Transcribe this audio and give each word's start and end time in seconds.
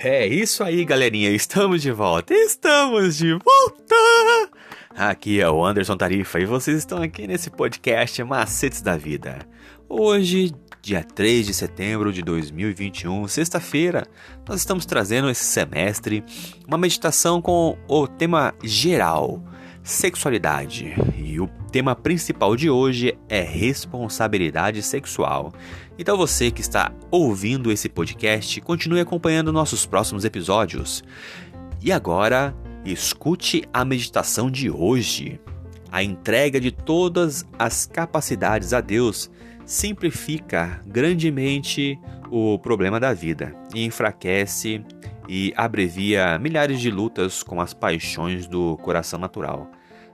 É 0.00 0.24
isso 0.24 0.62
aí, 0.62 0.84
galerinha. 0.84 1.28
Estamos 1.30 1.82
de 1.82 1.90
volta. 1.90 2.32
Estamos 2.32 3.16
de 3.16 3.32
volta. 3.32 3.96
Aqui 4.90 5.40
é 5.40 5.50
o 5.50 5.64
Anderson 5.64 5.96
Tarifa 5.96 6.38
e 6.38 6.44
vocês 6.44 6.78
estão 6.78 7.02
aqui 7.02 7.26
nesse 7.26 7.50
podcast 7.50 8.22
Macetes 8.22 8.80
da 8.80 8.96
Vida. 8.96 9.40
Hoje, 9.88 10.54
dia 10.80 11.02
3 11.02 11.46
de 11.46 11.52
setembro 11.52 12.12
de 12.12 12.22
2021, 12.22 13.26
sexta-feira, 13.26 14.06
nós 14.48 14.60
estamos 14.60 14.86
trazendo 14.86 15.28
esse 15.30 15.44
semestre 15.44 16.22
uma 16.64 16.78
meditação 16.78 17.42
com 17.42 17.76
o 17.88 18.06
tema 18.06 18.54
geral, 18.62 19.42
sexualidade. 19.88 20.94
E 21.16 21.40
o 21.40 21.48
tema 21.72 21.96
principal 21.96 22.54
de 22.54 22.68
hoje 22.68 23.18
é 23.26 23.40
responsabilidade 23.40 24.82
sexual. 24.82 25.50
Então 25.98 26.14
você 26.14 26.50
que 26.50 26.60
está 26.60 26.92
ouvindo 27.10 27.72
esse 27.72 27.88
podcast, 27.88 28.60
continue 28.60 29.00
acompanhando 29.00 29.50
nossos 29.50 29.86
próximos 29.86 30.26
episódios. 30.26 31.02
E 31.82 31.90
agora, 31.90 32.54
escute 32.84 33.64
a 33.72 33.82
meditação 33.82 34.50
de 34.50 34.70
hoje. 34.70 35.40
A 35.90 36.02
entrega 36.02 36.60
de 36.60 36.70
todas 36.70 37.46
as 37.58 37.86
capacidades 37.86 38.74
a 38.74 38.82
Deus 38.82 39.30
simplifica 39.64 40.82
grandemente 40.86 41.98
o 42.30 42.58
problema 42.58 43.00
da 43.00 43.14
vida 43.14 43.54
e 43.74 43.86
enfraquece 43.86 44.84
e 45.26 45.50
abrevia 45.56 46.38
milhares 46.38 46.78
de 46.78 46.90
lutas 46.90 47.42
com 47.42 47.58
as 47.58 47.72
paixões 47.72 48.46
do 48.46 48.76
coração 48.78 49.18
natural. 49.18 49.70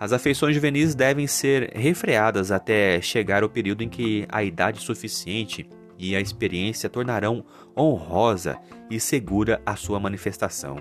As 0.00 0.12
afeições 0.12 0.54
juvenis 0.54 0.94
devem 0.94 1.26
ser 1.26 1.72
refreadas 1.74 2.52
até 2.52 3.00
chegar 3.00 3.42
o 3.42 3.48
período 3.48 3.82
em 3.82 3.88
que 3.88 4.26
a 4.28 4.44
idade 4.44 4.80
suficiente 4.80 5.68
e 5.98 6.14
a 6.14 6.20
experiência 6.20 6.88
tornarão 6.88 7.44
honrosa 7.76 8.56
e 8.88 9.00
segura 9.00 9.60
a 9.66 9.74
sua 9.74 9.98
manifestação. 9.98 10.80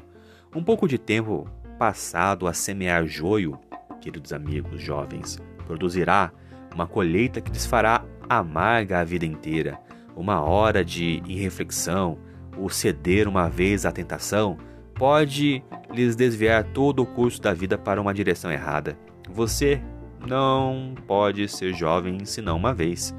Um 0.56 0.64
pouco 0.64 0.88
de 0.88 1.00
tempo 1.00 1.50
passado 1.80 2.48
a 2.48 2.54
semear 2.54 3.08
joio, 3.08 3.59
queridos 4.00 4.32
amigos 4.32 4.80
jovens, 4.80 5.40
produzirá 5.66 6.31
uma 6.74 6.86
colheita 6.86 7.42
que 7.42 7.50
desfará 7.50 8.06
amarga 8.30 9.00
a 9.00 9.04
vida 9.04 9.26
inteira. 9.26 9.80
Uma 10.16 10.42
hora 10.42 10.86
de 10.86 11.24
irreflexão, 11.26 12.20
ou 12.56 12.70
ceder 12.70 13.28
uma 13.28 13.50
vez 13.50 13.84
à 13.84 13.92
tentação, 13.92 14.58
pode 14.98 15.64
lhes 15.94 16.16
desviar 16.16 16.64
todo 16.64 17.03
o 17.03 17.06
curso 17.06 17.42
da 17.42 17.53
vida 17.53 17.78
para 17.78 18.02
uma 18.02 18.14
direção 18.14 18.52
errada. 18.52 18.98
Você 19.30 19.81
não 20.28 20.95
pode 21.06 21.48
ser 21.48 21.73
jovem 21.73 22.26
senão 22.26 22.58
uma 22.58 22.73
vez. 22.73 23.16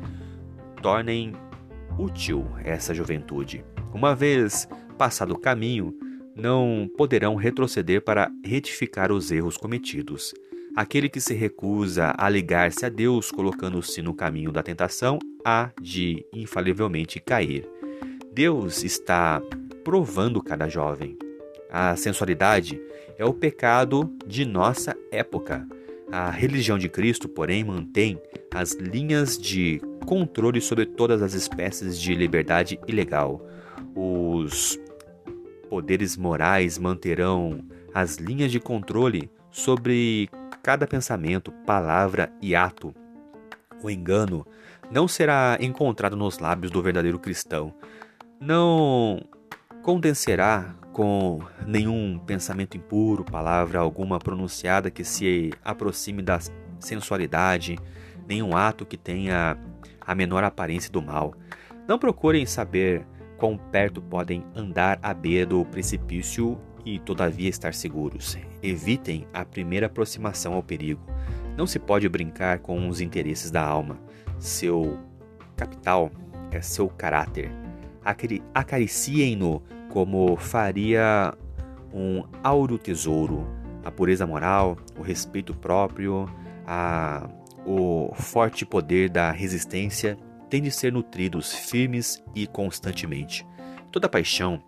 Tornem 0.82 1.32
útil 1.98 2.46
essa 2.64 2.92
juventude. 2.92 3.64
Uma 3.92 4.14
vez 4.14 4.68
passado 4.96 5.32
o 5.32 5.38
caminho, 5.38 5.94
não 6.34 6.88
poderão 6.96 7.36
retroceder 7.36 8.02
para 8.02 8.30
retificar 8.44 9.10
os 9.10 9.30
erros 9.30 9.56
cometidos. 9.56 10.34
Aquele 10.76 11.08
que 11.08 11.20
se 11.20 11.34
recusa 11.34 12.14
a 12.16 12.28
ligar-se 12.28 12.84
a 12.84 12.88
Deus, 12.88 13.32
colocando-se 13.32 14.02
no 14.02 14.14
caminho 14.14 14.52
da 14.52 14.62
tentação, 14.62 15.18
há 15.44 15.70
de 15.80 16.24
infalivelmente 16.32 17.18
cair. 17.18 17.68
Deus 18.32 18.84
está 18.84 19.40
provando 19.82 20.42
cada 20.42 20.68
jovem. 20.68 21.16
A 21.70 21.94
sensualidade 21.96 22.80
é 23.18 23.24
o 23.24 23.34
pecado 23.34 24.10
de 24.26 24.44
nossa 24.44 24.96
época. 25.10 25.66
A 26.10 26.30
religião 26.30 26.78
de 26.78 26.88
Cristo, 26.88 27.28
porém, 27.28 27.62
mantém 27.62 28.20
as 28.54 28.72
linhas 28.72 29.36
de 29.36 29.80
controle 30.06 30.60
sobre 30.60 30.86
todas 30.86 31.22
as 31.22 31.34
espécies 31.34 32.00
de 32.00 32.14
liberdade 32.14 32.80
ilegal. 32.86 33.46
Os 33.94 34.80
poderes 35.68 36.16
morais 36.16 36.78
manterão 36.78 37.60
as 37.92 38.16
linhas 38.16 38.50
de 38.50 38.58
controle 38.58 39.30
sobre 39.50 40.30
cada 40.62 40.86
pensamento, 40.86 41.52
palavra 41.66 42.32
e 42.40 42.54
ato. 42.54 42.94
O 43.82 43.90
engano 43.90 44.46
não 44.90 45.06
será 45.06 45.58
encontrado 45.60 46.16
nos 46.16 46.38
lábios 46.38 46.70
do 46.70 46.82
verdadeiro 46.82 47.18
cristão. 47.18 47.74
Não 48.40 49.20
contencerá 49.82 50.74
com 50.92 51.40
nenhum 51.66 52.18
pensamento 52.18 52.76
impuro, 52.76 53.24
palavra 53.24 53.78
alguma 53.78 54.18
pronunciada 54.18 54.90
que 54.90 55.04
se 55.04 55.52
aproxime 55.64 56.22
da 56.22 56.38
sensualidade, 56.78 57.78
nenhum 58.26 58.56
ato 58.56 58.84
que 58.84 58.96
tenha 58.96 59.56
a 60.00 60.14
menor 60.14 60.42
aparência 60.44 60.90
do 60.90 61.00
mal. 61.00 61.34
Não 61.86 61.98
procurem 61.98 62.44
saber 62.46 63.06
quão 63.36 63.56
perto 63.56 64.02
podem 64.02 64.44
andar 64.54 64.98
à 65.02 65.14
beira 65.14 65.46
do 65.46 65.64
precipício 65.64 66.60
e 66.84 66.98
todavia 66.98 67.48
estar 67.48 67.74
seguros. 67.74 68.36
Evitem 68.62 69.26
a 69.32 69.44
primeira 69.44 69.86
aproximação 69.86 70.54
ao 70.54 70.62
perigo. 70.62 71.00
Não 71.56 71.66
se 71.66 71.78
pode 71.78 72.08
brincar 72.08 72.58
com 72.58 72.88
os 72.88 73.00
interesses 73.00 73.50
da 73.50 73.62
alma. 73.62 73.98
Seu 74.38 74.98
capital 75.56 76.10
é 76.50 76.60
seu 76.60 76.88
caráter. 76.88 77.57
Acariciem-no 78.54 79.62
como 79.90 80.36
faria 80.36 81.34
um 81.92 82.24
auro 82.42 82.78
tesouro. 82.78 83.46
A 83.84 83.90
pureza 83.90 84.26
moral, 84.26 84.76
o 84.98 85.02
respeito 85.02 85.54
próprio, 85.54 86.28
a, 86.66 87.28
o 87.64 88.12
forte 88.14 88.66
poder 88.66 89.08
da 89.08 89.30
resistência 89.30 90.16
têm 90.50 90.62
de 90.62 90.70
ser 90.70 90.92
nutridos 90.92 91.52
firmes 91.52 92.22
e 92.34 92.46
constantemente. 92.46 93.46
Toda 93.90 94.08
paixão 94.08 94.62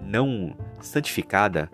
não 0.00 0.56
santificada 0.80 1.70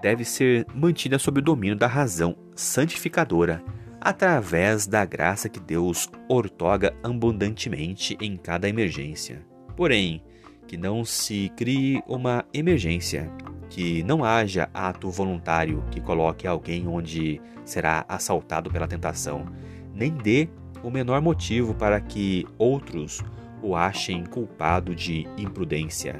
deve 0.00 0.24
ser 0.24 0.66
mantida 0.74 1.18
sob 1.18 1.40
o 1.40 1.42
domínio 1.42 1.76
da 1.76 1.86
razão 1.86 2.36
santificadora, 2.54 3.62
através 4.00 4.86
da 4.86 5.04
graça 5.04 5.48
que 5.48 5.60
Deus 5.60 6.08
ortoga 6.28 6.94
abundantemente 7.02 8.16
em 8.20 8.36
cada 8.36 8.68
emergência. 8.68 9.49
Porém, 9.80 10.22
que 10.68 10.76
não 10.76 11.06
se 11.06 11.50
crie 11.56 12.02
uma 12.06 12.44
emergência, 12.52 13.32
que 13.70 14.02
não 14.02 14.22
haja 14.22 14.68
ato 14.74 15.08
voluntário 15.08 15.82
que 15.90 16.02
coloque 16.02 16.46
alguém 16.46 16.86
onde 16.86 17.40
será 17.64 18.04
assaltado 18.06 18.70
pela 18.70 18.86
tentação, 18.86 19.46
nem 19.94 20.10
dê 20.12 20.50
o 20.82 20.90
menor 20.90 21.22
motivo 21.22 21.72
para 21.72 21.98
que 21.98 22.46
outros 22.58 23.22
o 23.62 23.74
achem 23.74 24.22
culpado 24.26 24.94
de 24.94 25.26
imprudência. 25.38 26.18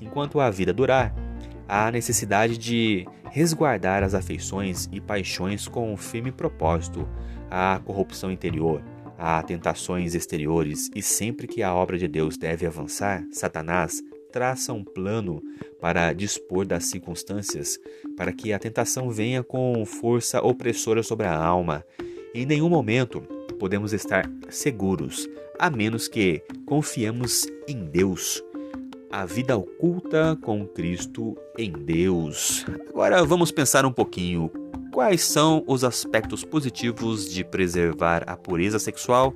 Enquanto 0.00 0.38
a 0.38 0.48
vida 0.48 0.72
durar, 0.72 1.12
há 1.68 1.90
necessidade 1.90 2.56
de 2.56 3.08
resguardar 3.28 4.04
as 4.04 4.14
afeições 4.14 4.88
e 4.92 5.00
paixões 5.00 5.66
com 5.66 5.92
um 5.92 5.96
firme 5.96 6.30
propósito, 6.30 7.08
a 7.50 7.80
corrupção 7.84 8.30
interior, 8.30 8.80
a 9.20 9.42
tentações 9.42 10.14
exteriores 10.14 10.88
e 10.96 11.02
sempre 11.02 11.46
que 11.46 11.62
a 11.62 11.74
obra 11.74 11.98
de 11.98 12.08
Deus 12.08 12.38
deve 12.38 12.64
avançar, 12.66 13.22
Satanás 13.30 14.02
traça 14.32 14.72
um 14.72 14.82
plano 14.82 15.42
para 15.78 16.14
dispor 16.14 16.64
das 16.64 16.86
circunstâncias 16.86 17.78
para 18.16 18.32
que 18.32 18.50
a 18.50 18.58
tentação 18.58 19.10
venha 19.10 19.42
com 19.42 19.84
força 19.84 20.40
opressora 20.40 21.02
sobre 21.02 21.26
a 21.26 21.36
alma. 21.36 21.84
Em 22.34 22.46
nenhum 22.46 22.70
momento 22.70 23.20
podemos 23.58 23.92
estar 23.92 24.24
seguros, 24.48 25.28
a 25.58 25.68
menos 25.68 26.08
que 26.08 26.42
confiemos 26.64 27.46
em 27.68 27.84
Deus. 27.84 28.42
A 29.12 29.26
vida 29.26 29.54
oculta 29.54 30.38
com 30.40 30.66
Cristo 30.66 31.36
em 31.58 31.72
Deus. 31.72 32.64
Agora 32.88 33.22
vamos 33.22 33.52
pensar 33.52 33.84
um 33.84 33.92
pouquinho 33.92 34.50
quais 34.90 35.22
são 35.22 35.62
os 35.66 35.84
aspectos 35.84 36.44
positivos 36.44 37.32
de 37.32 37.44
preservar 37.44 38.24
a 38.26 38.36
pureza 38.36 38.78
sexual 38.78 39.34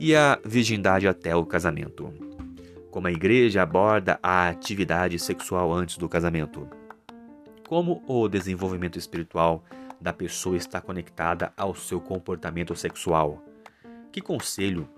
e 0.00 0.14
a 0.14 0.38
virgindade 0.44 1.06
até 1.06 1.34
o 1.34 1.46
casamento. 1.46 2.12
Como 2.90 3.06
a 3.06 3.12
igreja 3.12 3.62
aborda 3.62 4.18
a 4.22 4.48
atividade 4.48 5.18
sexual 5.18 5.72
antes 5.72 5.96
do 5.96 6.08
casamento. 6.08 6.68
Como 7.68 8.02
o 8.06 8.28
desenvolvimento 8.28 8.98
espiritual 8.98 9.64
da 10.00 10.12
pessoa 10.12 10.56
está 10.56 10.80
conectada 10.80 11.52
ao 11.56 11.74
seu 11.74 12.00
comportamento 12.00 12.74
sexual. 12.74 13.42
Que 14.12 14.20
conselho 14.20 14.88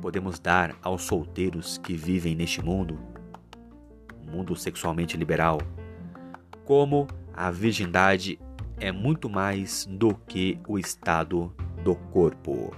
podemos 0.00 0.38
dar 0.38 0.76
aos 0.82 1.02
solteiros 1.02 1.78
que 1.78 1.94
vivem 1.94 2.34
neste 2.34 2.62
mundo, 2.62 2.98
mundo 4.30 4.54
sexualmente 4.54 5.16
liberal? 5.16 5.58
Como 6.64 7.08
a 7.34 7.50
virgindade 7.50 8.38
é 8.80 8.90
muito 8.90 9.28
mais 9.28 9.86
do 9.86 10.14
que 10.26 10.58
o 10.66 10.78
estado 10.78 11.52
do 11.84 11.94
corpo. 11.94 12.74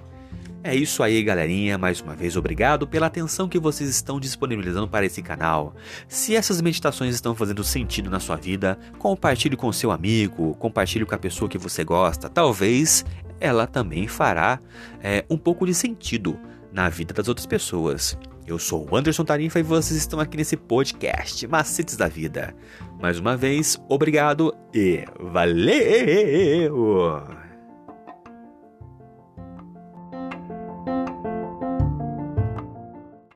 É 0.65 0.75
isso 0.75 1.03
aí, 1.03 1.23
galerinha. 1.25 1.77
Mais 1.77 2.01
uma 2.01 2.15
vez, 2.15 2.37
obrigado 2.37 2.87
pela 2.87 3.07
atenção 3.07 3.49
que 3.49 3.59
vocês 3.59 3.91
estão 3.91 4.21
disponibilizando 4.21 4.87
para 4.87 5.05
esse 5.05 5.21
canal. 5.21 5.75
Se 6.07 6.37
essas 6.37 6.61
meditações 6.61 7.15
estão 7.15 7.35
fazendo 7.35 7.65
sentido 7.65 8.09
na 8.09 8.21
sua 8.21 8.37
vida, 8.37 8.79
compartilhe 8.99 9.57
com 9.57 9.73
seu 9.73 9.91
amigo, 9.91 10.55
compartilhe 10.57 11.05
com 11.05 11.15
a 11.15 11.19
pessoa 11.19 11.49
que 11.49 11.59
você 11.59 11.83
gosta. 11.83 12.29
Talvez 12.29 13.05
ela 13.41 13.67
também 13.67 14.07
fará 14.07 14.61
é, 15.03 15.25
um 15.29 15.37
pouco 15.37 15.67
de 15.67 15.75
sentido 15.75 16.39
na 16.73 16.89
vida 16.89 17.13
das 17.13 17.27
outras 17.27 17.47
pessoas. 17.47 18.17
Eu 18.47 18.59
sou 18.59 18.89
o 18.89 18.97
Anderson 18.97 19.25
Tarifa 19.25 19.61
e 19.61 19.63
vocês 19.63 19.99
estão 19.99 20.21
aqui 20.21 20.37
nesse 20.37 20.57
podcast 20.57 21.47
Macetes 21.47 21.97
da 21.97 22.09
Vida. 22.09 22.55
Mais 23.03 23.19
uma 23.19 23.37
vez, 23.37 23.83
obrigado 23.89 24.55
e 24.73 25.05
valeu! 25.19 26.71